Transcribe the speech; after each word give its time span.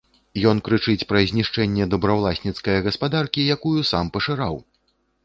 Ён 0.51 0.59
крычыць 0.67 1.07
пра 1.11 1.19
знішчэнне 1.31 1.87
дробнаўласніцкае 1.91 2.77
гаспадаркі, 2.87 3.47
якую 3.57 3.79
сам 3.91 4.05
пашыраў! 4.17 4.55